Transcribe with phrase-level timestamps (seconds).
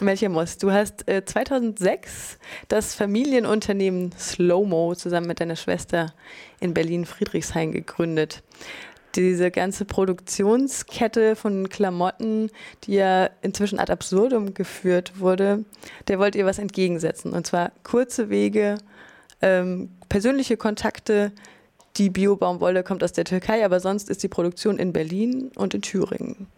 [0.00, 6.12] Melchior du hast äh, 2006 das Familienunternehmen Slowmo zusammen mit deiner Schwester
[6.60, 8.42] in Berlin-Friedrichshain gegründet.
[9.14, 12.50] Diese ganze Produktionskette von Klamotten,
[12.84, 15.64] die ja inzwischen ad absurdum geführt wurde,
[16.08, 17.32] der wollt ihr was entgegensetzen.
[17.32, 18.78] Und zwar kurze Wege,
[19.40, 21.30] ähm, persönliche Kontakte.
[21.96, 25.82] Die Biobaumwolle kommt aus der Türkei, aber sonst ist die Produktion in Berlin und in
[25.82, 26.48] Thüringen.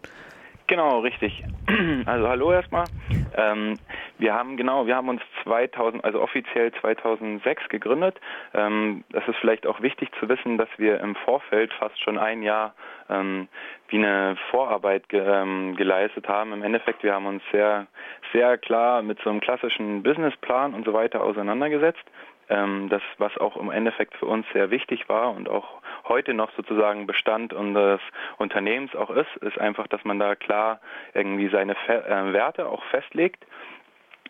[0.67, 1.43] Genau, richtig.
[2.05, 2.89] Also hallo erstmal.
[3.35, 3.77] Ähm,
[4.19, 8.19] wir haben genau, wir haben uns 2000, also offiziell 2006 gegründet.
[8.53, 12.41] Ähm, das ist vielleicht auch wichtig zu wissen, dass wir im Vorfeld fast schon ein
[12.41, 12.73] Jahr
[13.09, 13.47] ähm,
[13.89, 16.53] wie eine Vorarbeit ge, ähm, geleistet haben.
[16.53, 17.87] Im Endeffekt, wir haben uns sehr,
[18.31, 22.03] sehr klar mit so einem klassischen Businessplan und so weiter auseinandergesetzt.
[22.49, 26.51] Ähm, das, was auch im Endeffekt für uns sehr wichtig war und auch heute noch
[26.55, 28.01] sozusagen Bestand unseres
[28.37, 30.79] Unternehmens auch ist, ist einfach, dass man da klar
[31.13, 33.45] irgendwie seine äh, Werte auch festlegt.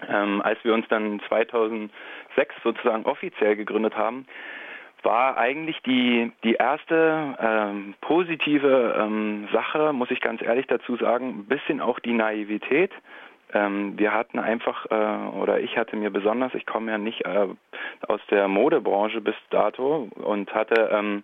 [0.07, 1.91] Ähm, als wir uns dann 2006
[2.63, 4.27] sozusagen offiziell gegründet haben,
[5.03, 11.29] war eigentlich die, die erste ähm, positive ähm, Sache, muss ich ganz ehrlich dazu sagen,
[11.29, 12.91] ein bisschen auch die Naivität.
[13.53, 17.47] Ähm, wir hatten einfach, äh, oder ich hatte mir besonders, ich komme ja nicht äh,
[18.07, 21.23] aus der Modebranche bis dato und hatte ähm,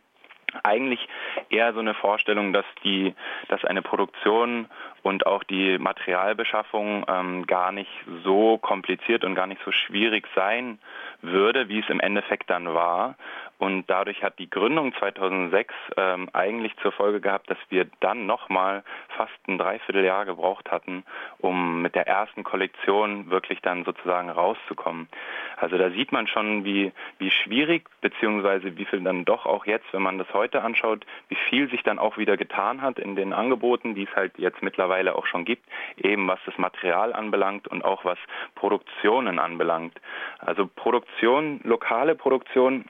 [0.61, 1.07] eigentlich
[1.49, 3.16] eher so eine Vorstellung, dass die,
[3.47, 4.67] dass eine Produktion
[5.01, 7.91] und auch die Materialbeschaffung ähm, gar nicht
[8.23, 10.79] so kompliziert und gar nicht so schwierig sein
[11.21, 13.16] würde, wie es im Endeffekt dann war.
[13.59, 18.83] Und dadurch hat die Gründung 2006 ähm, eigentlich zur Folge gehabt, dass wir dann nochmal
[19.15, 21.05] fast ein Dreivierteljahr gebraucht hatten,
[21.39, 25.07] um mit der ersten Kollektion wirklich dann sozusagen rauszukommen.
[25.57, 29.85] Also da sieht man schon, wie, wie schwierig, beziehungsweise wie viel dann doch auch jetzt,
[29.93, 33.33] wenn man das heute anschaut, wie viel sich dann auch wieder getan hat in den
[33.33, 35.63] Angeboten, die es halt jetzt mittlerweile auch schon gibt,
[35.97, 38.17] eben was das Material anbelangt und auch was
[38.55, 39.93] Produktionen anbelangt.
[40.39, 42.85] Also Produktion, lokale Produktion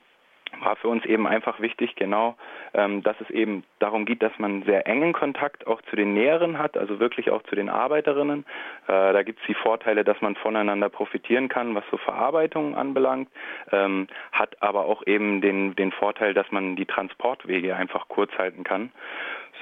[0.66, 2.36] war für uns eben einfach wichtig, genau,
[2.74, 6.58] ähm, dass es eben darum geht, dass man sehr engen Kontakt auch zu den Näheren
[6.58, 8.46] hat, also wirklich auch zu den Arbeiterinnen.
[8.88, 13.30] Äh, da gibt es die Vorteile, dass man voneinander profitieren kann, was so Verarbeitung anbelangt,
[13.72, 18.64] ähm, hat aber auch eben den, den Vorteil, dass man die Transportwege einfach kurz halten
[18.64, 18.92] kann.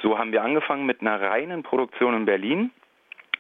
[0.02, 2.72] So haben wir angefangen mit einer reinen Produktion in Berlin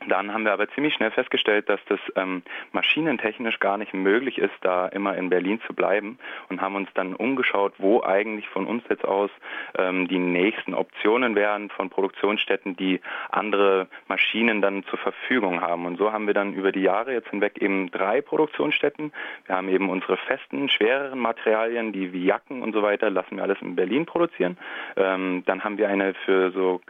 [0.07, 2.41] dann haben wir aber ziemlich schnell festgestellt, dass das ähm,
[2.71, 6.17] maschinentechnisch gar nicht möglich ist, da immer in Berlin zu bleiben
[6.49, 9.29] und haben uns dann umgeschaut, wo eigentlich von uns jetzt aus
[9.77, 15.85] ähm, die nächsten Optionen wären von Produktionsstätten, die andere Maschinen dann zur Verfügung haben.
[15.85, 19.13] Und so haben wir dann über die Jahre jetzt hinweg eben drei Produktionsstätten.
[19.45, 23.43] Wir haben eben unsere festen, schwereren Materialien, die wie Jacken und so weiter, lassen wir
[23.43, 24.57] alles in Berlin produzieren.
[24.95, 26.81] Ähm, dann haben wir eine für so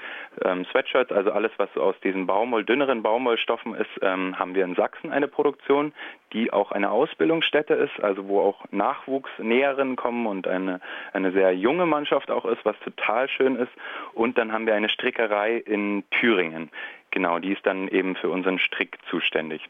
[0.45, 4.75] ähm, Sweatshirts, also alles, was aus diesen Baumwoll, dünneren Baumwollstoffen ist, ähm, haben wir in
[4.75, 5.93] Sachsen eine Produktion,
[6.33, 10.79] die auch eine Ausbildungsstätte ist, also wo auch Nachwuchsnäherinnen kommen und eine,
[11.13, 13.71] eine sehr junge Mannschaft auch ist, was total schön ist.
[14.13, 16.69] Und dann haben wir eine Strickerei in Thüringen.
[17.11, 19.61] Genau, die ist dann eben für unseren Strick zuständig.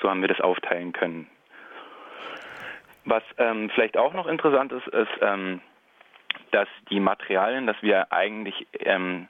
[0.00, 1.28] So haben wir das aufteilen können.
[3.04, 5.60] Was ähm, vielleicht auch noch interessant ist, ist, ähm,
[6.50, 9.28] dass die Materialien, dass wir eigentlich ähm,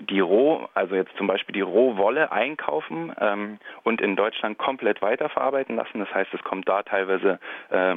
[0.00, 5.76] die Roh, also jetzt zum Beispiel die Rohwolle einkaufen ähm, und in Deutschland komplett weiterverarbeiten
[5.76, 5.98] lassen.
[6.00, 7.38] Das heißt, es kommt da teilweise
[7.70, 7.96] äh,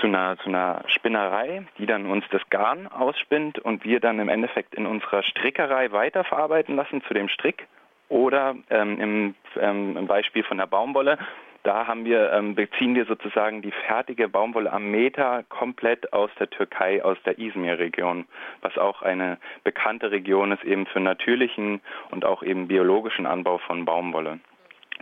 [0.00, 4.28] zu einer, zu einer Spinnerei, die dann uns das Garn ausspinnt und wir dann im
[4.28, 7.66] Endeffekt in unserer Strickerei weiterverarbeiten lassen zu dem Strick.
[8.10, 11.18] Oder ähm, im, ähm, im Beispiel von der Baumwolle
[11.64, 17.02] da wir, ähm, beziehen wir sozusagen die fertige Baumwolle am Meter komplett aus der Türkei,
[17.02, 18.26] aus der Izmir-Region,
[18.60, 21.80] was auch eine bekannte Region ist eben für natürlichen
[22.10, 24.40] und auch eben biologischen Anbau von Baumwolle.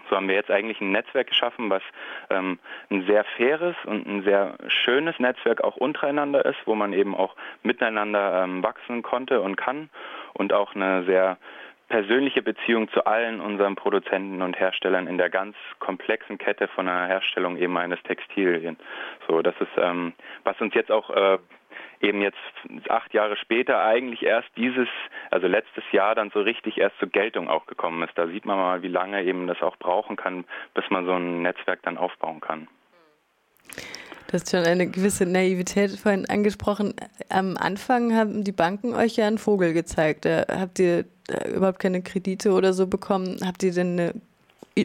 [0.08, 1.82] So haben wir jetzt eigentlich ein Netzwerk geschaffen, was
[2.30, 2.58] ähm,
[2.90, 7.34] ein sehr faires und ein sehr schönes Netzwerk auch untereinander ist, wo man eben auch
[7.62, 9.90] miteinander ähm, wachsen konnte und kann
[10.34, 11.38] und auch eine sehr
[11.92, 17.06] persönliche Beziehung zu allen unseren Produzenten und Herstellern in der ganz komplexen Kette von der
[17.06, 18.78] Herstellung eben eines Textilien.
[19.28, 21.36] So, das ist, ähm, was uns jetzt auch äh,
[22.00, 22.38] eben jetzt
[22.88, 24.88] acht Jahre später eigentlich erst dieses,
[25.30, 28.16] also letztes Jahr dann so richtig erst zur Geltung auch gekommen ist.
[28.16, 31.42] Da sieht man mal, wie lange eben das auch brauchen kann, bis man so ein
[31.42, 32.68] Netzwerk dann aufbauen kann.
[34.32, 36.94] Du hast schon eine gewisse Naivität vorhin angesprochen.
[37.28, 40.24] Am Anfang haben die Banken euch ja einen Vogel gezeigt.
[40.24, 41.04] Da habt ihr
[41.54, 43.40] überhaupt keine Kredite oder so bekommen.
[43.44, 44.14] Habt ihr denn eine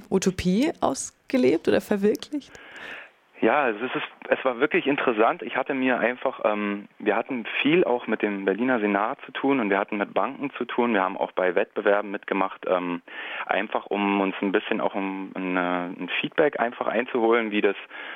[0.10, 2.52] Utopie ausgelebt oder verwirklicht?
[3.40, 3.94] Ja, es, ist,
[4.30, 5.44] es war wirklich interessant.
[5.44, 9.60] Ich hatte mir einfach, ähm, wir hatten viel auch mit dem Berliner Senat zu tun
[9.60, 10.94] und wir hatten mit Banken zu tun.
[10.94, 13.04] Wir haben auch bei Wettbewerben mitgemacht, ähm,
[13.46, 17.76] einfach um uns ein bisschen auch um eine, ein Feedback einfach einzuholen, wie das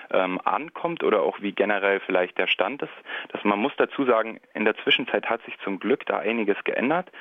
[0.10, 2.94] ähm, ankommt oder auch wie generell vielleicht der Stand ist.
[3.30, 7.12] Das, man muss dazu sagen, in der Zwischenzeit hat sich zum Glück da einiges geändert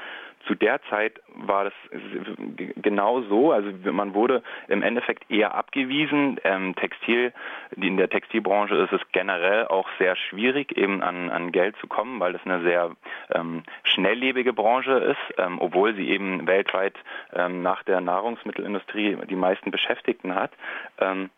[0.46, 1.72] zu der Zeit war das
[2.76, 3.52] genau so.
[3.52, 6.38] Also man wurde im Endeffekt eher abgewiesen.
[6.44, 7.32] Ähm, Textil,
[7.76, 12.20] in der Textilbranche ist es generell auch sehr schwierig, eben an, an Geld zu kommen,
[12.20, 12.90] weil das eine sehr
[13.32, 16.94] ähm, schnelllebige Branche ist, ähm, obwohl sie eben weltweit
[17.32, 20.52] ähm, nach der Nahrungsmittelindustrie die meisten Beschäftigten hat.
[20.98, 21.30] Ähm,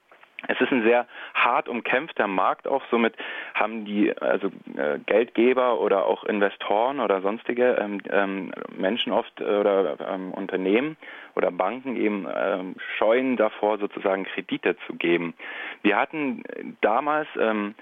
[0.49, 2.83] es ist ein sehr hart umkämpfter Markt auch.
[2.91, 3.15] Somit
[3.55, 9.45] haben die also äh, Geldgeber oder auch Investoren oder sonstige ähm, ähm, Menschen oft äh,
[9.45, 10.97] oder ähm, Unternehmen
[11.35, 15.35] oder Banken eben ähm, scheuen davor, sozusagen Kredite zu geben.
[15.83, 16.43] Wir hatten
[16.81, 17.75] damals ähm,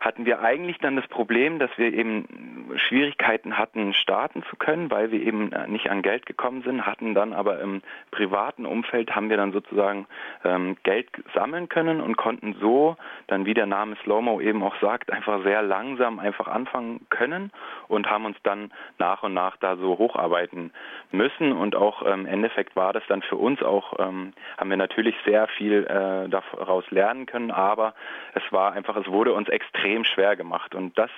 [0.00, 5.10] hatten wir eigentlich dann das Problem, dass wir eben Schwierigkeiten hatten, starten zu können, weil
[5.10, 9.28] wir eben äh, nicht an Geld gekommen sind, hatten dann aber im privaten Umfeld haben
[9.28, 10.06] wir dann sozusagen
[10.44, 15.12] ähm, Geld sammeln können und konnten so dann, wie der Name Slowmo eben auch sagt,
[15.12, 17.50] einfach sehr langsam einfach anfangen können
[17.88, 20.72] und haben uns dann nach und nach da so hocharbeiten
[21.12, 21.52] müssen.
[21.52, 25.14] Und auch ähm, im Endeffekt war das dann für uns auch, ähm, haben wir natürlich
[25.24, 27.94] sehr viel äh, daraus lernen können, aber
[28.34, 30.74] es war einfach, es wurde uns extrem extrem schwer gemacht.
[30.74, 31.10] Und das,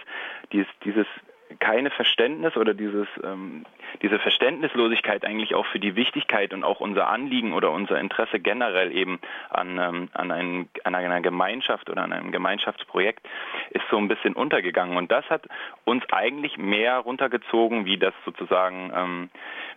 [0.52, 1.06] dieses, dieses
[1.60, 3.66] keine Verständnis oder dieses, ähm,
[4.00, 8.90] diese Verständnislosigkeit eigentlich auch für die Wichtigkeit und auch unser Anliegen oder unser Interesse generell
[8.90, 9.20] eben
[9.50, 13.28] an, ähm, an, ein, an einer Gemeinschaft oder an einem Gemeinschaftsprojekt
[13.68, 14.96] ist so ein bisschen untergegangen.
[14.96, 15.46] Und das hat
[15.84, 19.30] uns eigentlich mehr runtergezogen, wie das sozusagen, ähm,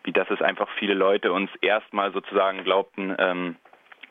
[0.04, 3.58] wie das es einfach viele Leute uns erstmal sozusagen glaubten, ähm,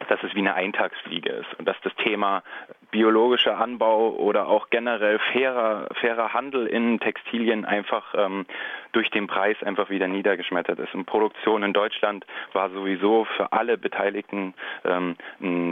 [0.08, 2.42] dass es wie eine Eintagsfliege ist und dass das Thema
[2.90, 8.46] biologischer Anbau oder auch generell fairer, fairer Handel in Textilien einfach ähm,
[8.92, 10.94] durch den Preis einfach wieder niedergeschmettert ist.
[10.94, 14.54] Und Produktion in Deutschland war sowieso für alle Beteiligten
[14.84, 15.16] ähm,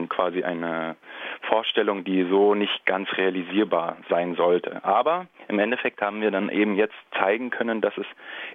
[0.08, 0.96] quasi eine
[1.43, 4.85] Vorstellung, die so nicht ganz realisierbar sein sollte.
[4.85, 8.06] Aber im Endeffekt haben wir dann eben jetzt zeigen können, dass es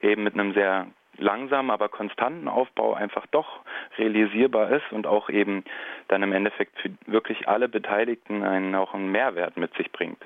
[0.02, 3.62] eben mit einem sehr langsamen, aber konstanten Aufbau einfach doch
[3.98, 5.64] realisierbar ist und auch eben
[6.08, 10.20] dann im Endeffekt für wirklich alle Beteiligten einen, auch einen Mehrwert mit sich bringt.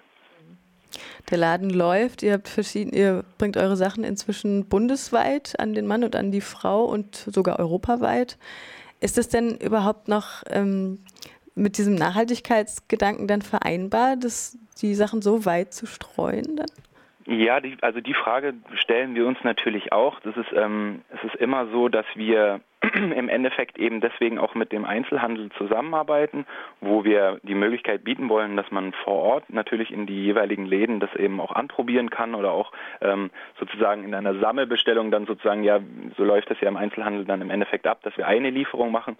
[1.29, 6.03] Der Laden läuft, ihr habt verschiedene, ihr bringt eure Sachen inzwischen bundesweit an den Mann
[6.03, 8.37] und an die Frau und sogar europaweit.
[8.99, 10.99] Ist es denn überhaupt noch ähm,
[11.55, 16.71] mit diesem Nachhaltigkeitsgedanken dann vereinbar, dass die Sachen so weit zu streuen dann?
[17.27, 20.19] Ja, die, also die Frage stellen wir uns natürlich auch.
[20.21, 22.61] Das ist, ähm, es ist immer so, dass wir
[22.95, 26.45] im Endeffekt eben deswegen auch mit dem Einzelhandel zusammenarbeiten,
[26.79, 30.99] wo wir die Möglichkeit bieten wollen, dass man vor Ort natürlich in die jeweiligen Läden
[30.99, 32.71] das eben auch anprobieren kann oder auch
[33.01, 33.29] ähm,
[33.59, 35.79] sozusagen in einer Sammelbestellung dann sozusagen, ja,
[36.17, 39.15] so läuft das ja im Einzelhandel dann im Endeffekt ab, dass wir eine Lieferung machen.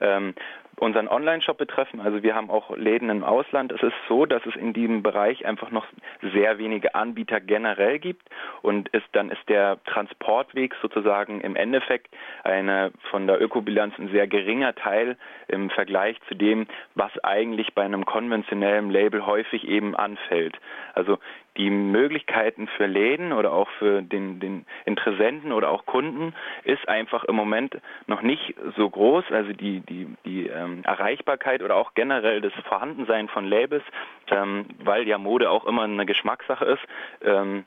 [0.00, 0.34] Ähm,
[0.80, 4.56] unseren Online-Shop betreffen, also wir haben auch Läden im Ausland, es ist so, dass es
[4.56, 5.86] in diesem Bereich einfach noch
[6.32, 8.28] sehr wenige Anbieter generell gibt.
[8.62, 12.14] Und ist, dann ist der Transportweg sozusagen im Endeffekt
[12.44, 15.16] eine von der Ökobilanz ein sehr geringer Teil
[15.48, 20.56] im Vergleich zu dem, was eigentlich bei einem konventionellen Label häufig eben anfällt.
[20.94, 21.18] Also
[21.56, 27.24] die Möglichkeiten für Läden oder auch für den, den Interessenten oder auch Kunden ist einfach
[27.24, 27.76] im Moment
[28.06, 29.24] noch nicht so groß.
[29.30, 33.84] Also die, die, die ähm, Erreichbarkeit oder auch generell das Vorhandensein von Labels,
[34.28, 36.82] ähm, weil ja Mode auch immer eine Geschmackssache ist,
[37.22, 37.64] ähm,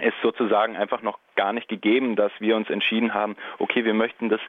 [0.00, 4.28] ist sozusagen einfach noch gar nicht gegeben, dass wir uns entschieden haben, okay, wir möchten
[4.28, 4.40] das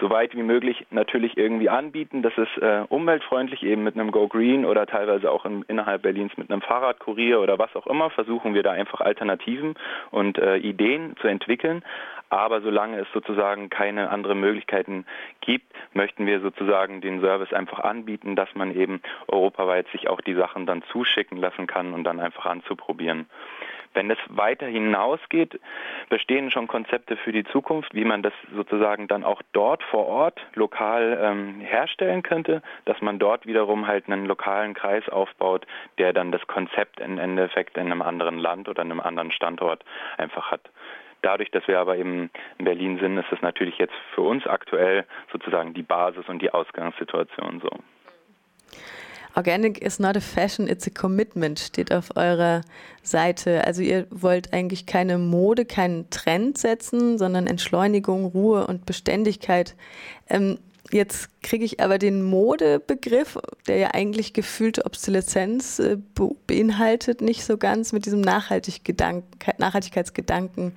[0.00, 2.22] so weit wie möglich natürlich irgendwie anbieten.
[2.22, 6.36] Das ist äh, umweltfreundlich, eben mit einem Go Green oder teilweise auch im, innerhalb Berlins
[6.36, 9.74] mit einem Fahrradkurier oder was auch immer, versuchen wir da einfach Alternativen
[10.10, 11.82] und äh, Ideen zu entwickeln.
[12.30, 15.06] Aber solange es sozusagen keine anderen Möglichkeiten
[15.40, 20.34] gibt, möchten wir sozusagen den Service einfach anbieten, dass man eben europaweit sich auch die
[20.34, 23.26] Sachen dann zuschicken lassen kann und dann einfach anzuprobieren.
[23.94, 25.58] Wenn es weiter hinausgeht,
[26.08, 30.40] bestehen schon Konzepte für die Zukunft, wie man das sozusagen dann auch dort vor Ort
[30.54, 35.66] lokal ähm, herstellen könnte, dass man dort wiederum halt einen lokalen Kreis aufbaut,
[35.98, 39.84] der dann das Konzept im Endeffekt in einem anderen Land oder einem anderen Standort
[40.16, 40.70] einfach hat.
[41.22, 45.04] Dadurch, dass wir aber eben in Berlin sind, ist es natürlich jetzt für uns aktuell
[45.32, 47.70] sozusagen die Basis und die Ausgangssituation so.
[49.36, 52.62] Organic is not a fashion, it's a commitment, steht auf eurer
[53.02, 53.64] Seite.
[53.64, 59.74] Also ihr wollt eigentlich keine Mode, keinen Trend setzen, sondern Entschleunigung, Ruhe und Beständigkeit.
[60.28, 60.58] Ähm,
[60.90, 65.98] Jetzt kriege ich aber den Modebegriff, der ja eigentlich gefühlte Obsoleszenz äh,
[66.46, 68.80] beinhaltet, nicht so ganz mit diesem Nachhaltig
[69.58, 70.72] Nachhaltigkeitsgedanken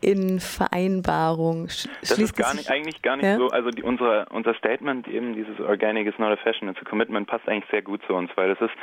[0.00, 1.68] in Vereinbarung.
[1.68, 3.36] Sch das ist gar nicht, eigentlich gar nicht ja?
[3.36, 6.88] so, also die, unsere, unser Statement eben, dieses Organic is not a fashion, it's a
[6.88, 8.76] commitment, passt eigentlich sehr gut zu uns, weil das ist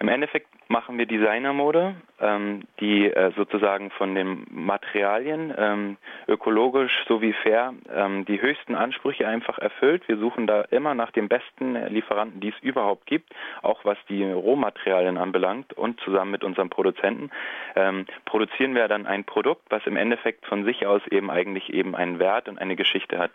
[0.00, 5.96] im Endeffekt machen wir Designermode, ähm, die äh, sozusagen von den Materialien ähm,
[6.26, 10.06] ökologisch sowie fair ähm, die höchsten Ansprüche einfach erfüllt.
[10.08, 13.32] Wir suchen da immer nach den besten Lieferanten, die es überhaupt gibt,
[13.62, 17.30] auch was die Rohmaterialien anbelangt und zusammen mit unseren Produzenten
[17.76, 21.94] ähm, produzieren wir dann ein Produkt, was im Endeffekt von sich aus eben eigentlich eben
[21.94, 23.32] einen Wert und eine Geschichte hat.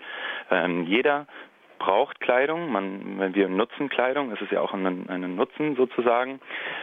[0.51, 1.27] Ähm, jeder
[1.79, 6.39] braucht Kleidung, man, wir nutzen Kleidung, es ist ja auch ein, ein Nutzen sozusagen.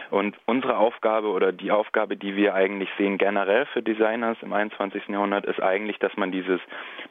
[0.09, 5.07] Und unsere Aufgabe oder die Aufgabe, die wir eigentlich sehen generell für Designers im 21.
[5.07, 6.59] Jahrhundert, ist eigentlich, dass man dieses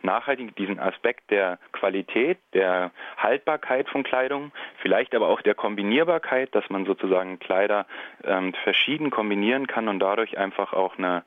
[0.03, 4.53] nachhaltige, diesen Aspekt der Qualität, der Haltbarkeit von Kleidung,
[4.83, 7.87] vielleicht aber auch der Kombinierbarkeit, dass man sozusagen Kleider
[8.25, 11.23] ähm, verschieden kombinieren kann und dadurch einfach auch eine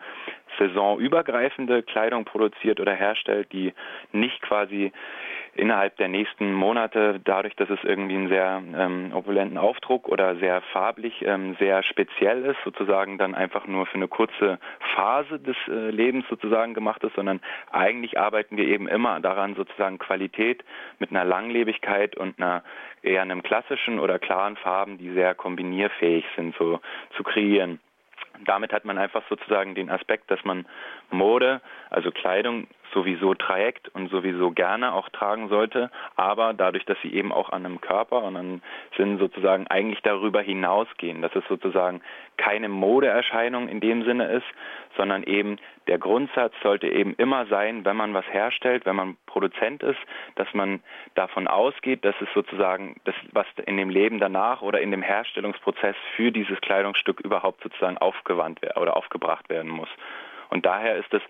[0.57, 3.73] saisonübergreifende Kleidung produziert oder herstellt, die
[4.11, 4.91] nicht quasi
[5.55, 10.61] innerhalb der nächsten Monate, dadurch, dass es irgendwie einen sehr ähm, opulenten Aufdruck oder sehr
[10.73, 14.59] farblich ähm, sehr speziell ist, sozusagen dann einfach nur für eine kurze
[14.95, 17.41] Phase des äh, Lebens sozusagen gemacht ist, sondern
[17.71, 20.63] eigentlich arbeiten wir eben immer daran, sozusagen Qualität
[20.99, 22.63] mit einer Langlebigkeit und einer
[23.01, 26.79] eher einem klassischen oder klaren Farben, die sehr kombinierfähig sind, so
[27.15, 27.79] zu kreieren.
[28.45, 30.65] Damit hat man einfach sozusagen den Aspekt, dass man
[31.11, 37.13] Mode, also Kleidung, sowieso trägt und sowieso gerne auch tragen sollte, aber dadurch, dass sie
[37.13, 38.61] eben auch an einem Körper und an
[38.97, 42.01] Sinn sozusagen eigentlich darüber hinausgehen, dass es sozusagen
[42.37, 44.45] keine Modeerscheinung in dem Sinne ist,
[44.97, 49.83] sondern eben der Grundsatz sollte eben immer sein, wenn man was herstellt, wenn man Produzent
[49.83, 49.99] ist,
[50.35, 50.81] dass man
[51.15, 55.95] davon ausgeht, dass es sozusagen das, was in dem Leben danach oder in dem Herstellungsprozess
[56.15, 59.89] für dieses Kleidungsstück überhaupt sozusagen aufgewandt oder aufgebracht werden muss.
[60.49, 61.21] Und daher ist es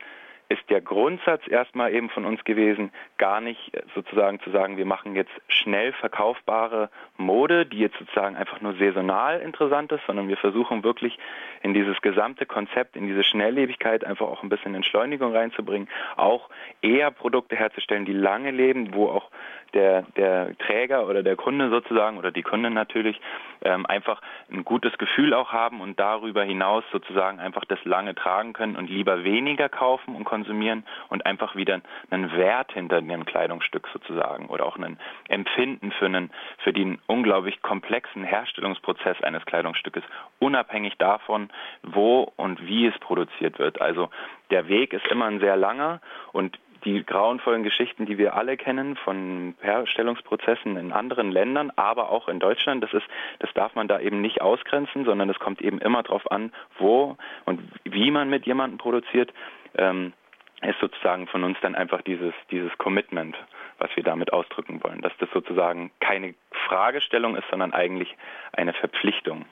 [0.49, 5.15] ist der Grundsatz erstmal eben von uns gewesen, gar nicht sozusagen zu sagen, wir machen
[5.15, 10.83] jetzt schnell verkaufbare Mode, die jetzt sozusagen einfach nur saisonal interessant ist, sondern wir versuchen
[10.83, 11.19] wirklich
[11.61, 15.87] in dieses gesamte Konzept, in diese Schnelllebigkeit einfach auch ein bisschen Entschleunigung reinzubringen,
[16.17, 16.49] auch
[16.81, 19.29] eher Produkte herzustellen, die lange leben, wo auch
[19.73, 23.19] der, der Träger oder der Kunde sozusagen oder die Kunden natürlich
[23.61, 24.21] ähm, einfach
[24.51, 28.89] ein gutes Gefühl auch haben und darüber hinaus sozusagen einfach das lange tragen können und
[28.89, 34.65] lieber weniger kaufen und konsumieren und einfach wieder einen Wert hinter dem Kleidungsstück sozusagen oder
[34.65, 34.97] auch ein
[35.27, 36.31] Empfinden für, einen,
[36.63, 40.03] für den unglaublich komplexen Herstellungsprozess eines Kleidungsstückes,
[40.39, 41.49] unabhängig davon,
[41.83, 43.81] wo und wie es produziert wird.
[43.81, 44.09] Also
[44.51, 48.95] der Weg ist immer ein sehr langer und die grauenvollen Geschichten, die wir alle kennen
[48.95, 53.05] von Herstellungsprozessen in anderen Ländern, aber auch in Deutschland, das ist,
[53.39, 57.17] das darf man da eben nicht ausgrenzen, sondern es kommt eben immer darauf an, wo
[57.45, 59.33] und wie man mit jemandem produziert,
[59.77, 60.13] ähm,
[60.61, 63.35] ist sozusagen von uns dann einfach dieses, dieses Commitment,
[63.77, 66.35] was wir damit ausdrücken wollen, dass das sozusagen keine
[66.67, 68.15] Fragestellung ist, sondern eigentlich
[68.51, 69.45] eine Verpflichtung.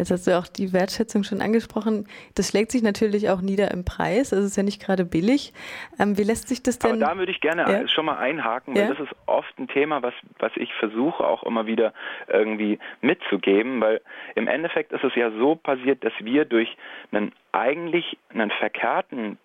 [0.00, 2.08] Jetzt hast du auch die Wertschätzung schon angesprochen.
[2.34, 4.32] Das schlägt sich natürlich auch nieder im Preis.
[4.32, 5.52] Es ist ja nicht gerade billig.
[5.98, 7.02] Ähm, wie lässt sich das denn?
[7.02, 7.86] Aber da würde ich gerne ja?
[7.86, 8.88] schon mal einhaken, weil ja?
[8.88, 11.92] das ist oft ein Thema, was, was ich versuche auch immer wieder
[12.28, 14.00] irgendwie mitzugeben, weil
[14.36, 16.74] im Endeffekt ist es ja so passiert, dass wir durch
[17.12, 19.36] einen eigentlich einen verkehrten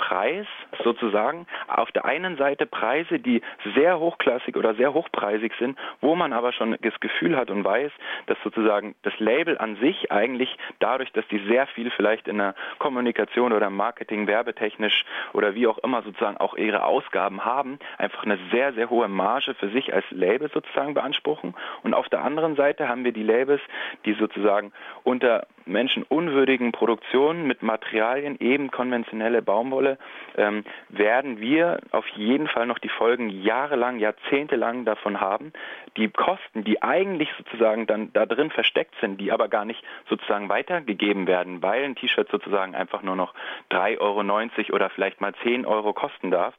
[0.00, 0.46] Preis
[0.82, 1.46] sozusagen.
[1.68, 3.42] Auf der einen Seite Preise, die
[3.74, 7.92] sehr hochklassig oder sehr hochpreisig sind, wo man aber schon das Gefühl hat und weiß,
[8.26, 12.54] dass sozusagen das Label an sich eigentlich dadurch, dass die sehr viel vielleicht in der
[12.78, 15.04] Kommunikation oder Marketing, werbetechnisch
[15.34, 19.52] oder wie auch immer sozusagen auch ihre Ausgaben haben, einfach eine sehr, sehr hohe Marge
[19.52, 21.54] für sich als Label sozusagen beanspruchen.
[21.82, 23.60] Und auf der anderen Seite haben wir die Labels,
[24.06, 24.72] die sozusagen
[25.04, 29.98] unter menschenunwürdigen Produktionen mit Materialien, eben konventionelle Baumwolle,
[30.36, 35.52] ähm, werden wir auf jeden Fall noch die Folgen jahrelang, jahrzehntelang davon haben.
[35.96, 40.48] Die Kosten, die eigentlich sozusagen dann da drin versteckt sind, die aber gar nicht sozusagen
[40.48, 43.34] weitergegeben werden, weil ein T-Shirt sozusagen einfach nur noch
[43.70, 46.54] 3,90 Euro oder vielleicht mal 10 Euro kosten darf,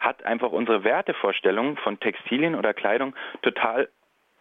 [0.00, 3.88] hat einfach unsere Wertevorstellung von Textilien oder Kleidung total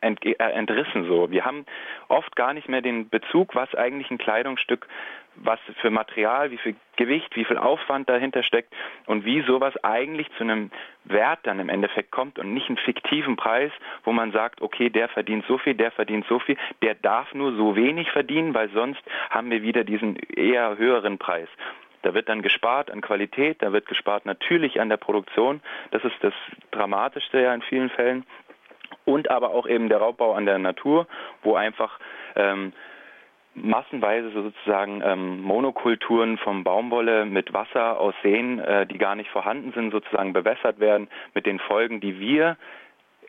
[0.01, 1.29] äh, entrissen so.
[1.31, 1.65] Wir haben
[2.07, 4.87] oft gar nicht mehr den Bezug, was eigentlich ein Kleidungsstück,
[5.35, 8.73] was für Material, wie viel Gewicht, wie viel Aufwand dahinter steckt
[9.05, 10.71] und wie sowas eigentlich zu einem
[11.05, 13.71] Wert dann im Endeffekt kommt und nicht einen fiktiven Preis,
[14.03, 17.55] wo man sagt, okay, der verdient so viel, der verdient so viel, der darf nur
[17.55, 21.49] so wenig verdienen, weil sonst haben wir wieder diesen eher höheren Preis.
[22.01, 25.61] Da wird dann gespart an Qualität, da wird gespart natürlich an der Produktion.
[25.91, 26.33] Das ist das
[26.71, 28.25] Dramatischste ja in vielen Fällen.
[29.05, 31.07] Und aber auch eben der Raubbau an der Natur,
[31.43, 31.99] wo einfach
[32.35, 32.73] ähm,
[33.55, 39.71] massenweise sozusagen ähm, Monokulturen vom Baumwolle mit Wasser aus Seen, äh, die gar nicht vorhanden
[39.73, 42.57] sind, sozusagen bewässert werden, mit den Folgen, die wir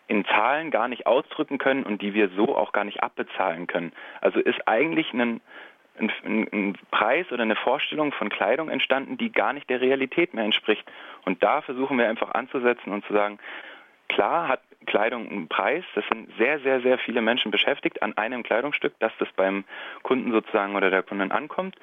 [0.07, 3.93] in Zahlen gar nicht ausdrücken können und die wir so auch gar nicht abbezahlen können.
[4.21, 5.41] Also ist eigentlich ein,
[5.99, 10.45] ein, ein, Preis oder eine Vorstellung von Kleidung entstanden, die gar nicht der Realität mehr
[10.45, 10.85] entspricht.
[11.25, 13.39] Und da versuchen wir einfach anzusetzen und zu sagen,
[14.11, 18.43] klar hat Kleidung einen Preis, das sind sehr, sehr, sehr viele Menschen beschäftigt an einem
[18.43, 19.65] Kleidungsstück, dass das beim
[20.03, 21.77] Kunden sozusagen oder der Kundin ankommt.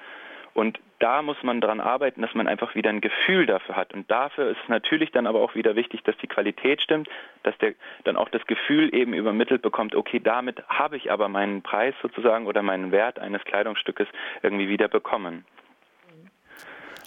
[0.53, 3.93] Und da muss man daran arbeiten, dass man einfach wieder ein Gefühl dafür hat.
[3.93, 7.07] Und dafür ist es natürlich dann aber auch wieder wichtig, dass die Qualität stimmt,
[7.43, 11.62] dass der dann auch das Gefühl eben übermittelt bekommt, okay, damit habe ich aber meinen
[11.62, 14.07] Preis sozusagen oder meinen Wert eines Kleidungsstückes
[14.41, 15.46] irgendwie wieder bekommen.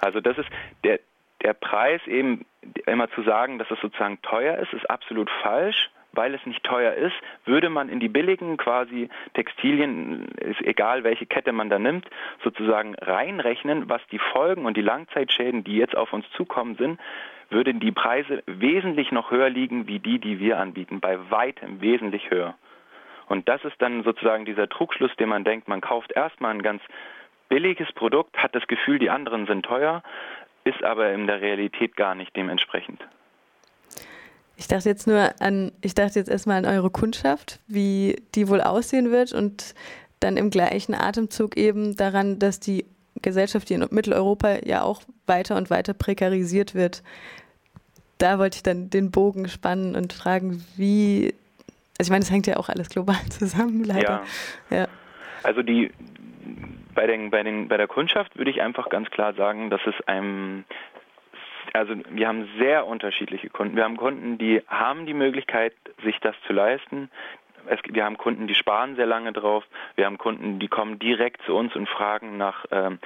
[0.01, 0.49] Also das ist
[0.85, 1.01] der,
[1.43, 2.45] der Preis eben
[2.87, 5.91] immer zu sagen, dass es sozusagen teuer ist, ist absolut falsch.
[6.13, 11.25] Weil es nicht teuer ist, würde man in die billigen quasi Textilien, ist egal welche
[11.25, 12.05] Kette man da nimmt,
[12.43, 16.99] sozusagen reinrechnen, was die Folgen und die Langzeitschäden, die jetzt auf uns zukommen sind,
[17.49, 22.29] würden die Preise wesentlich noch höher liegen wie die, die wir anbieten, bei weitem wesentlich
[22.29, 22.57] höher.
[23.29, 26.83] Und das ist dann sozusagen dieser Trugschluss, den man denkt, man kauft erstmal ein ganz
[27.49, 30.03] billiges Produkt, hat das Gefühl, die anderen sind teuer,
[30.65, 33.01] ist aber in der Realität gar nicht dementsprechend.
[34.57, 38.61] Ich dachte jetzt nur an, ich dachte jetzt erstmal an eure Kundschaft, wie die wohl
[38.61, 39.75] aussehen wird und
[40.21, 42.85] dann im gleichen Atemzug eben daran, dass die
[43.23, 47.03] Gesellschaft hier in Mitteleuropa ja auch weiter und weiter prekarisiert wird.
[48.19, 51.35] Da wollte ich dann den Bogen spannen und fragen, wie,
[51.99, 54.23] also ich meine, es hängt ja auch alles global zusammen, leider.
[54.71, 54.77] Ja.
[54.77, 54.89] ja.
[55.43, 55.91] Also die
[56.95, 59.95] bei, den, bei, den, bei der Kundschaft würde ich einfach ganz klar sagen, dass es
[60.07, 60.65] einem
[61.73, 63.77] also wir haben sehr unterschiedliche Kunden.
[63.77, 67.11] Wir haben Kunden, die haben die Möglichkeit, sich das zu leisten.
[67.67, 69.65] Es, wir haben Kunden, die sparen sehr lange drauf.
[69.95, 72.99] Wir haben Kunden, die kommen direkt zu uns und fragen nach ähm,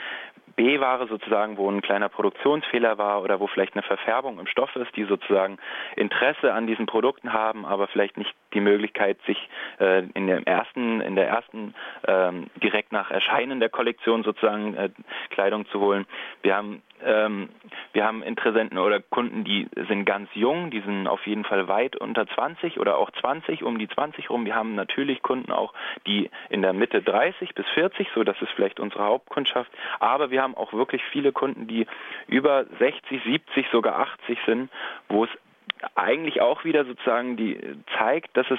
[0.57, 4.95] B-Ware sozusagen, wo ein kleiner Produktionsfehler war oder wo vielleicht eine Verfärbung im Stoff ist,
[4.97, 5.59] die sozusagen
[5.97, 9.49] Interesse an diesen Produkten haben, aber vielleicht nicht die Möglichkeit, sich
[9.81, 11.75] äh, in der ersten, in der ersten
[12.07, 14.91] ähm, direkt nach Erscheinen der Kollektion sozusagen äh,
[15.31, 16.07] Kleidung zu holen.
[16.43, 17.49] Wir haben ähm,
[17.93, 21.97] wir haben Interessenten oder Kunden, die sind ganz jung, die sind auf jeden Fall weit
[21.97, 24.45] unter 20 oder auch 20, um die 20 rum.
[24.47, 25.75] Wir haben natürlich Kunden auch,
[26.07, 30.43] die in der Mitte 30 bis 40, so das ist vielleicht unsere Hauptkundschaft, aber wir
[30.43, 31.87] haben auch wirklich viele Kunden, die
[32.27, 34.71] über 60, 70, sogar 80 sind,
[35.09, 35.31] wo es
[35.95, 37.59] eigentlich auch wieder sozusagen die
[37.99, 38.59] zeigt, dass es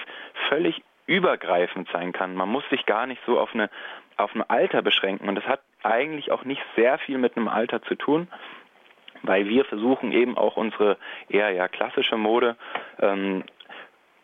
[0.49, 2.35] völlig übergreifend sein kann.
[2.35, 3.69] Man muss sich gar nicht so auf eine
[4.17, 7.81] auf ein Alter beschränken und das hat eigentlich auch nicht sehr viel mit einem Alter
[7.83, 8.27] zu tun,
[9.23, 10.97] weil wir versuchen eben auch unsere
[11.29, 12.55] eher ja klassische Mode
[12.99, 13.43] ähm,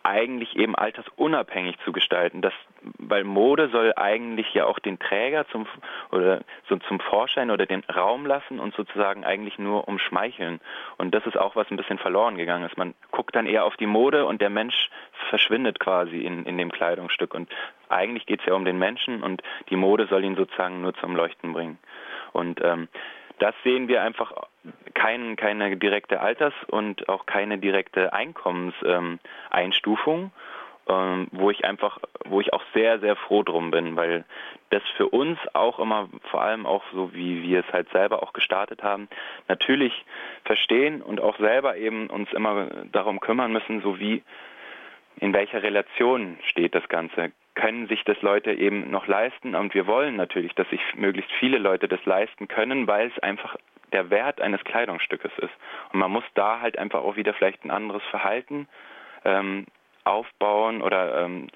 [0.04, 2.42] eigentlich eben altersunabhängig zu gestalten.
[2.42, 2.54] Das,
[2.98, 5.68] weil Mode soll eigentlich ja auch den Träger zum
[6.12, 10.60] oder so zum Vorschein oder den Raum lassen und sozusagen eigentlich nur umschmeicheln.
[10.98, 12.78] Und das ist auch was ein bisschen verloren gegangen ist.
[12.78, 14.90] Man guckt dann eher auf die Mode und der Mensch
[15.30, 17.34] verschwindet quasi in, in dem Kleidungsstück.
[17.34, 17.50] Und
[17.90, 21.16] eigentlich geht es ja um den Menschen und die Mode soll ihn sozusagen nur zum
[21.16, 21.78] Leuchten bringen.
[22.34, 22.88] Und ähm,
[23.42, 24.32] das sehen wir einfach
[24.94, 30.32] kein, keine direkte Alters- und auch keine direkte Einkommenseinstufung,
[30.88, 34.26] ähm, wo ich einfach, wo ich auch sehr, sehr froh drum bin, weil
[34.70, 38.34] das für uns auch immer, vor allem auch so wie wir es halt selber auch
[38.34, 39.10] gestartet haben,
[39.48, 40.06] natürlich
[40.46, 44.22] verstehen und auch selber eben uns immer darum kümmern müssen, so wie
[45.20, 47.32] in welcher Relation steht das Ganze?
[47.62, 49.54] Können sich das Leute eben noch leisten?
[49.54, 53.56] Und wir wollen natürlich, dass sich möglichst viele Leute das leisten können, weil es einfach
[53.92, 55.54] der Wert eines Kleidungsstückes ist.
[55.94, 58.68] Und man muss da halt einfach auch wieder vielleicht ein anderes Verhalten
[59.26, 59.68] ähm,
[60.06, 61.50] aufbauen oder ähm,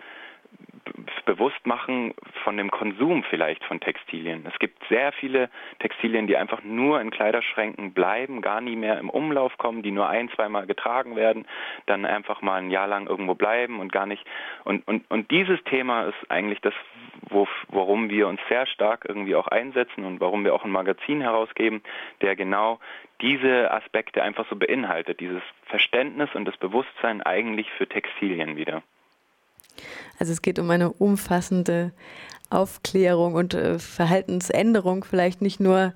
[1.25, 2.13] bewusst machen
[2.43, 4.45] von dem Konsum vielleicht von Textilien.
[4.45, 9.09] Es gibt sehr viele Textilien, die einfach nur in Kleiderschränken bleiben, gar nie mehr im
[9.09, 11.47] Umlauf kommen, die nur ein, zweimal getragen werden,
[11.87, 14.25] dann einfach mal ein Jahr lang irgendwo bleiben und gar nicht.
[14.63, 16.73] Und, und, und dieses Thema ist eigentlich das,
[17.29, 21.21] wo, worum wir uns sehr stark irgendwie auch einsetzen und warum wir auch ein Magazin
[21.21, 21.81] herausgeben,
[22.21, 22.79] der genau
[23.21, 28.83] diese Aspekte einfach so beinhaltet, dieses Verständnis und das Bewusstsein eigentlich für Textilien wieder.
[30.19, 31.91] Also es geht um eine umfassende
[32.49, 35.93] Aufklärung und äh, Verhaltensänderung, vielleicht nicht nur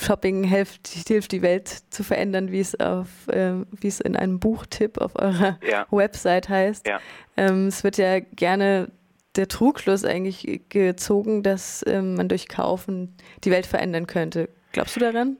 [0.00, 4.40] Shopping hilft, hilft die Welt zu verändern, wie es auf, äh, wie es in einem
[4.40, 5.86] Buchtipp auf eurer ja.
[5.90, 6.86] Website heißt.
[6.86, 7.00] Ja.
[7.36, 8.90] Ähm, es wird ja gerne
[9.36, 14.48] der Trugschluss eigentlich gezogen, dass ähm, man durch Kaufen die Welt verändern könnte.
[14.72, 15.36] Glaubst du daran?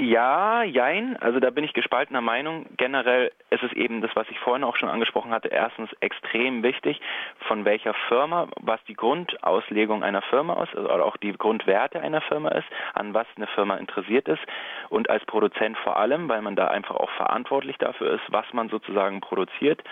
[0.00, 1.16] Ja, jein.
[1.16, 2.66] Also da bin ich gespaltener Meinung.
[2.76, 5.48] Generell ist es eben das, was ich vorhin auch schon angesprochen hatte.
[5.48, 7.00] Erstens extrem wichtig,
[7.48, 12.50] von welcher Firma, was die Grundauslegung einer Firma ist, also auch die Grundwerte einer Firma
[12.50, 14.42] ist, an was eine Firma interessiert ist
[14.88, 18.68] und als Produzent vor allem, weil man da einfach auch verantwortlich dafür ist, was man
[18.68, 19.82] sozusagen produziert,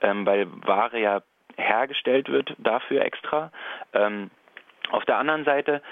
[0.00, 1.22] ähm, weil Ware ja
[1.56, 3.52] hergestellt wird dafür extra.
[3.92, 4.30] Ähm,
[4.90, 5.82] auf der anderen Seite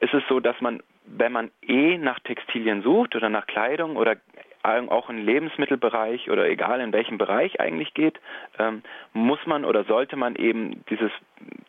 [0.00, 4.16] ist es so, dass man wenn man eh nach Textilien sucht oder nach Kleidung oder
[4.64, 8.18] auch im Lebensmittelbereich oder egal in welchem Bereich eigentlich geht,
[8.58, 11.10] ähm, muss man oder sollte man eben dieses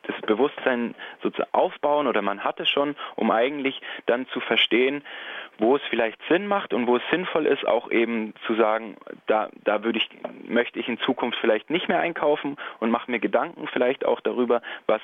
[0.03, 5.03] das Bewusstsein sozusagen aufbauen oder man hat es schon, um eigentlich dann zu verstehen,
[5.57, 8.95] wo es vielleicht Sinn macht und wo es sinnvoll ist, auch eben zu sagen,
[9.27, 10.09] da, da würde ich,
[10.47, 14.61] möchte ich in Zukunft vielleicht nicht mehr einkaufen und mache mir Gedanken vielleicht auch darüber,
[14.87, 15.01] was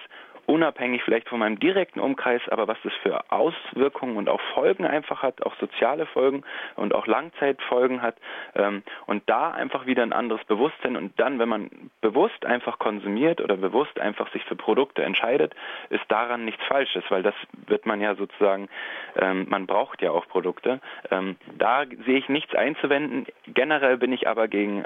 [0.52, 5.24] unabhängig vielleicht von meinem direkten Umkreis, aber was das für Auswirkungen und auch Folgen einfach
[5.24, 6.44] hat, auch soziale Folgen
[6.76, 8.18] und auch Langzeitfolgen hat
[8.56, 11.70] ähm, und da einfach wieder ein anderes Bewusstsein und dann, wenn man
[12.02, 15.56] bewusst einfach konsumiert oder bewusst einfach sich für Produkte entscheidet,
[15.90, 17.36] ist daran nichts Falsches, weil das
[17.68, 18.68] wird man ja sozusagen,
[19.16, 20.82] ähm, man braucht ja auch Produkte.
[21.12, 23.26] Ähm, da sehe ich nichts einzuwenden.
[23.48, 24.84] Generell bin ich aber gegen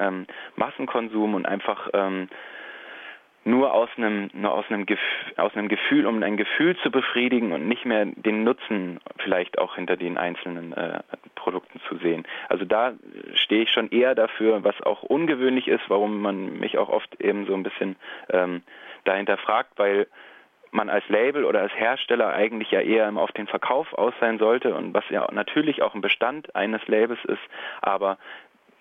[0.55, 1.89] Massenkonsum und einfach
[3.45, 7.51] nur aus einem, nur aus einem, Gefühl, aus einem Gefühl, um ein Gefühl zu befriedigen
[7.51, 10.99] und nicht mehr den Nutzen vielleicht auch hinter den einzelnen äh,
[11.35, 12.27] Produkten zu sehen.
[12.49, 12.93] Also da
[13.35, 17.45] stehe ich schon eher dafür, was auch ungewöhnlich ist, warum man mich auch oft eben
[17.45, 17.95] so ein bisschen
[18.29, 18.63] ähm,
[19.03, 20.07] dahinter fragt, weil
[20.71, 24.73] man als Label oder als Hersteller eigentlich ja eher auf den Verkauf aus sein sollte
[24.73, 27.41] und was ja natürlich auch ein Bestand eines Labels ist,
[27.81, 28.17] aber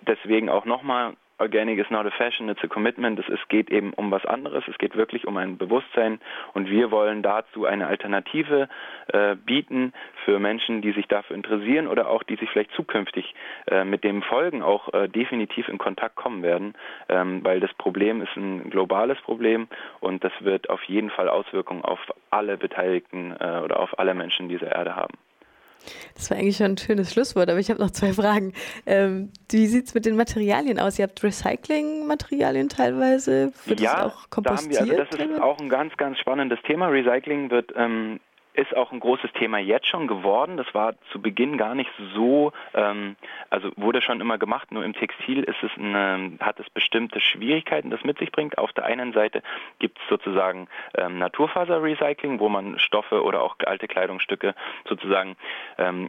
[0.01, 3.19] deswegen auch nochmal Organic is not a fashion, it's a commitment.
[3.19, 4.65] Es, es geht eben um was anderes.
[4.69, 6.21] Es geht wirklich um ein Bewusstsein
[6.53, 8.69] und wir wollen dazu eine Alternative
[9.09, 9.93] äh, bieten
[10.25, 13.35] für Menschen, die sich dafür interessieren oder auch die sich vielleicht zukünftig
[13.67, 16.75] äh, mit dem Folgen auch äh, definitiv in Kontakt kommen werden,
[17.09, 19.67] ähm, weil das Problem ist ein globales Problem
[20.01, 21.99] und das wird auf jeden Fall Auswirkungen auf
[22.31, 25.15] alle Beteiligten äh, oder auf alle Menschen dieser Erde haben.
[26.15, 28.53] Das war eigentlich schon ein schönes Schlusswort, aber ich habe noch zwei Fragen.
[28.87, 30.99] Ähm, wie sieht es mit den Materialien aus?
[30.99, 33.53] Ihr habt Recycling-Materialien teilweise?
[33.67, 34.75] Wird ja, das auch kompostiert?
[34.75, 36.89] Da haben wir, also das ist auch ein ganz, ganz spannendes Thema.
[36.89, 38.21] Recycling wird ähm,
[38.55, 40.57] ist auch ein großes Thema jetzt schon geworden.
[40.57, 43.17] Das war zu Beginn gar nicht so, ähm,
[43.51, 47.91] also wurde schon immer gemacht, nur im Textil ist es eine, hat es bestimmte Schwierigkeiten,
[47.91, 48.57] das mit sich bringt.
[48.59, 49.43] Auf der einen Seite
[49.81, 54.55] gibt es sozusagen ähm, Naturfaserrecycling, wo man Stoffe oder auch alte Kleidungsstücke
[54.89, 55.37] sozusagen
[55.79, 56.09] ähm,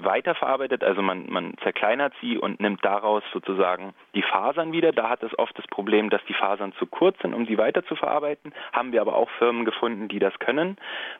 [0.00, 4.92] weiterverarbeitet, also man, man zerkleinert sie und nimmt daraus sozusagen die Fasern wieder.
[4.92, 7.84] Da hat es oft das Problem, dass die Fasern zu kurz sind, um sie weiter
[7.84, 8.52] zu verarbeiten.
[8.72, 10.76] Haben wir aber auch Firmen gefunden, die das können.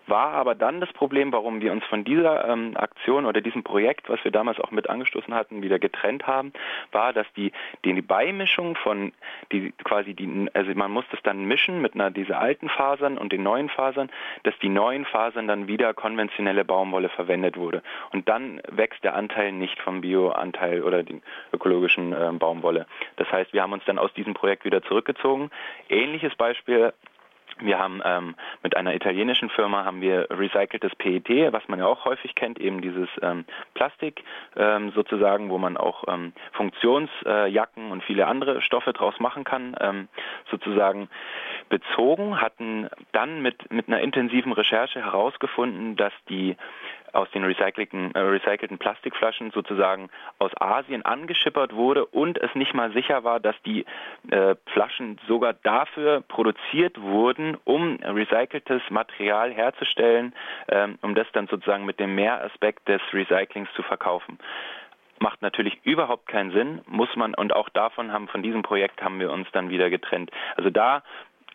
[0.07, 4.09] War aber dann das Problem, warum wir uns von dieser ähm, Aktion oder diesem Projekt,
[4.09, 6.55] was wir damals auch mit angestoßen hatten, wieder getrennt haben,
[6.91, 7.53] war, dass die,
[7.85, 9.13] die Beimischung von
[9.53, 13.31] die quasi die, also man muss das dann mischen mit einer diese alten Fasern und
[13.31, 14.09] den neuen Fasern,
[14.45, 17.83] dass die neuen Fasern dann wieder konventionelle Baumwolle verwendet wurde.
[18.13, 21.21] Und dann wächst der Anteil nicht vom Bioanteil oder den
[21.53, 22.87] ökologischen äh, Baumwolle.
[23.17, 25.51] Das heißt, wir haben uns dann aus diesem Projekt wieder zurückgezogen.
[25.91, 26.95] Ähnliches Beispiel
[27.61, 32.05] wir haben ähm, mit einer italienischen Firma haben wir recyceltes PET, was man ja auch
[32.05, 34.25] häufig kennt, eben dieses ähm, Plastik
[34.57, 39.77] ähm, sozusagen, wo man auch ähm, Funktionsjacken äh, und viele andere Stoffe draus machen kann,
[39.81, 40.09] ähm,
[40.51, 41.09] sozusagen
[41.69, 46.57] bezogen, hatten dann mit, mit einer intensiven Recherche herausgefunden, dass die
[47.15, 52.93] aus den recycelten, äh, recycelten Plastikflaschen sozusagen aus Asien angeschippert wurde und es nicht mal
[52.93, 53.85] sicher war, dass die
[54.31, 60.35] äh, Flaschen sogar dafür produziert wurden, um recyceltes Material herzustellen,
[60.69, 64.39] ähm, um das dann sozusagen mit dem Mehraspekt des Recyclings zu verkaufen
[65.21, 69.21] macht natürlich überhaupt keinen Sinn, muss man und auch davon haben von diesem Projekt haben
[69.21, 70.31] wir uns dann wieder getrennt.
[70.57, 71.03] Also da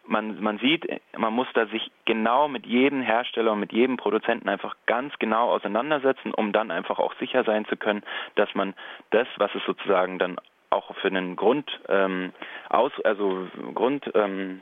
[0.10, 4.50] man, man sieht, man muss da sich genau mit jedem Hersteller und mit jedem Produzenten
[4.50, 8.04] einfach ganz genau auseinandersetzen, um dann einfach auch sicher sein zu können,
[8.36, 8.74] dass man
[9.12, 10.38] das, was es sozusagen dann
[10.72, 12.34] auch für einen Grund ähm,
[12.70, 14.62] aus, also Grund ähm,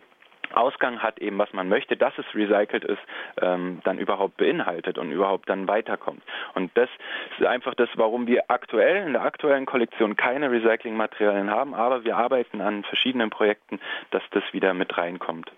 [0.54, 3.02] Ausgang hat, eben was man möchte, dass es recycelt ist,
[3.42, 6.22] ähm, dann überhaupt beinhaltet und überhaupt dann weiterkommt.
[6.54, 6.90] Und das
[7.38, 12.18] ist einfach das, warum wir aktuell in der aktuellen Kollektion keine Recyclingmaterialien haben, aber wir
[12.18, 13.80] arbeiten an verschiedenen Projekten,
[14.12, 15.52] dass das wieder mit reinkommt.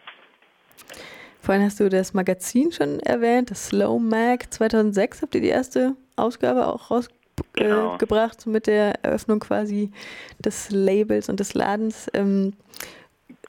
[1.41, 5.21] Vorhin hast du das Magazin schon erwähnt, das Slow Mag 2006.
[5.21, 7.13] Habt ihr die erste Ausgabe auch rausgebracht
[7.53, 7.97] genau.
[7.97, 9.91] äh, mit der Eröffnung quasi
[10.39, 12.09] des Labels und des Ladens?
[12.13, 12.53] Ähm,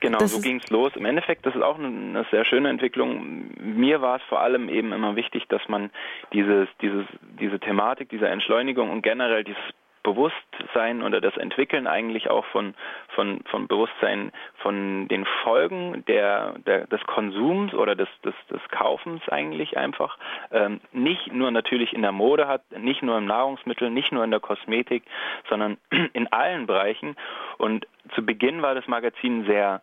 [0.01, 0.93] Genau, das so ging es los.
[0.97, 3.51] Im Endeffekt, das ist auch eine, eine, sehr schöne Entwicklung.
[3.59, 5.91] Mir war es vor allem eben immer wichtig, dass man
[6.33, 7.07] dieses, dieses,
[7.39, 9.63] diese Thematik dieser Entschleunigung und generell dieses
[10.03, 12.75] Bewusstsein oder das Entwickeln eigentlich auch von,
[13.15, 19.23] von, von Bewusstsein von den Folgen der, der, des Konsums oder des, des, des Kaufens
[19.29, 20.17] eigentlich einfach
[20.53, 24.31] ähm, nicht nur natürlich in der Mode hat, nicht nur im Nahrungsmittel, nicht nur in
[24.31, 25.03] der Kosmetik,
[25.49, 25.77] sondern
[26.13, 27.17] in allen Bereichen.
[27.59, 29.83] Und zu Beginn war das Magazin sehr,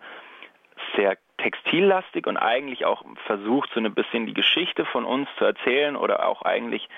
[0.95, 5.95] sehr textillastig und eigentlich auch versucht, so ein bisschen die Geschichte von uns zu erzählen
[5.95, 6.89] oder auch eigentlich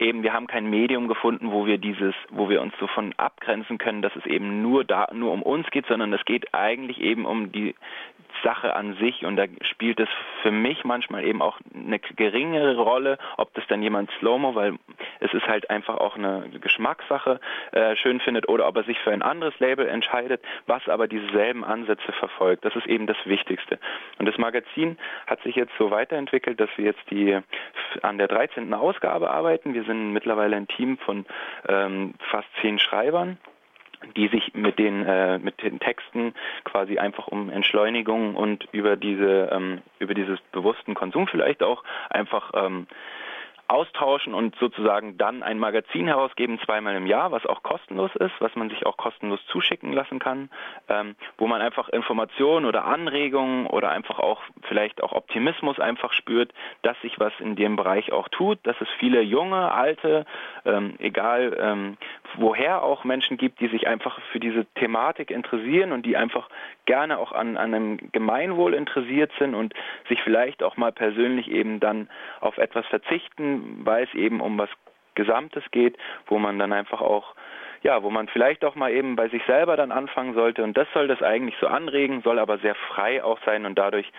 [0.00, 3.78] eben, wir haben kein Medium gefunden, wo wir dieses, wo wir uns so von abgrenzen
[3.78, 7.26] können, dass es eben nur da, nur um uns geht, sondern es geht eigentlich eben
[7.26, 7.74] um die
[8.42, 10.08] Sache an sich und da spielt es
[10.42, 14.74] für mich manchmal eben auch eine geringere Rolle, ob das dann jemand Slow-Mo, weil
[15.20, 17.40] es ist halt einfach auch eine Geschmackssache
[17.72, 21.64] äh, schön findet oder ob er sich für ein anderes Label entscheidet, was aber dieselben
[21.64, 22.64] Ansätze verfolgt.
[22.64, 23.78] Das ist eben das Wichtigste.
[24.18, 27.38] Und das Magazin hat sich jetzt so weiterentwickelt, dass wir jetzt die
[28.02, 28.72] an der 13.
[28.74, 29.74] Ausgabe arbeiten.
[29.74, 31.26] Wir sind mittlerweile ein Team von
[31.68, 33.38] ähm, fast zehn Schreibern
[34.16, 36.34] die sich mit den äh, mit den Texten
[36.64, 42.52] quasi einfach um Entschleunigung und über diese ähm, über dieses bewussten Konsum vielleicht auch einfach
[42.54, 42.86] ähm,
[43.70, 48.54] austauschen und sozusagen dann ein Magazin herausgeben, zweimal im Jahr, was auch kostenlos ist, was
[48.56, 50.50] man sich auch kostenlos zuschicken lassen kann,
[50.88, 56.52] ähm, wo man einfach Informationen oder Anregungen oder einfach auch vielleicht auch Optimismus einfach spürt,
[56.82, 60.26] dass sich was in dem Bereich auch tut, dass es viele junge, alte,
[60.64, 61.96] ähm, egal ähm,
[62.34, 66.48] woher auch Menschen gibt, die sich einfach für diese Thematik interessieren und die einfach
[66.86, 69.74] gerne auch an, an einem Gemeinwohl interessiert sind und
[70.08, 72.08] sich vielleicht auch mal persönlich eben dann
[72.40, 74.70] auf etwas verzichten, weil es eben um was
[75.14, 75.96] Gesamtes geht,
[76.26, 77.34] wo man dann einfach auch
[77.82, 80.62] ja, wo man vielleicht auch mal eben bei sich selber dann anfangen sollte.
[80.62, 84.12] Und das soll das eigentlich so anregen, soll aber sehr frei auch sein und dadurch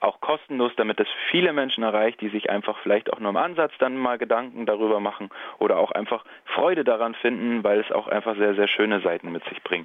[0.00, 3.72] auch kostenlos, damit es viele Menschen erreicht, die sich einfach vielleicht auch nur im Ansatz
[3.78, 8.36] dann mal Gedanken darüber machen oder auch einfach Freude daran finden, weil es auch einfach
[8.36, 9.82] sehr, sehr schöne Seiten mit sich bringt.